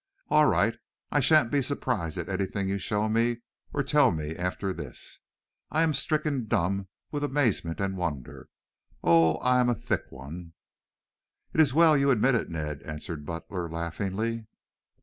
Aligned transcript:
"All 0.29 0.47
right. 0.47 0.73
I 1.11 1.19
shan't 1.19 1.51
be 1.51 1.61
surprised 1.61 2.17
at 2.17 2.27
anything 2.27 2.67
you 2.67 2.79
show 2.79 3.07
me 3.07 3.41
or 3.71 3.83
tell 3.83 4.09
me 4.09 4.35
after 4.35 4.73
this. 4.73 5.21
I 5.69 5.83
am 5.83 5.93
stricken 5.93 6.47
dumb 6.47 6.87
with 7.11 7.23
amazement 7.23 7.79
and 7.79 7.95
wonder. 7.95 8.49
Oh, 9.03 9.35
I 9.43 9.59
am 9.59 9.69
a 9.69 9.75
thick 9.75 10.05
one." 10.09 10.53
"It's 11.53 11.75
well 11.75 11.95
you 11.95 12.09
admit 12.09 12.33
it, 12.33 12.49
Ned," 12.49 12.81
answered 12.81 13.27
Butler 13.27 13.69
laughingly. 13.69 14.47